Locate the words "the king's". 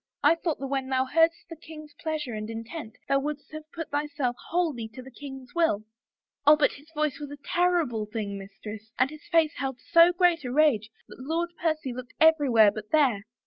1.47-1.93, 5.03-5.53